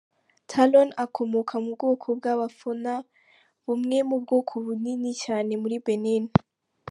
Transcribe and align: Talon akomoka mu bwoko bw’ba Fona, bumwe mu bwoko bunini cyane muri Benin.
Talon 0.51 0.89
akomoka 1.03 1.55
mu 1.63 1.69
bwoko 1.75 2.07
bw’ba 2.17 2.47
Fona, 2.57 2.93
bumwe 3.65 3.97
mu 4.09 4.17
bwoko 4.23 4.53
bunini 4.65 5.11
cyane 5.23 5.51
muri 5.61 5.77
Benin. 5.85 6.23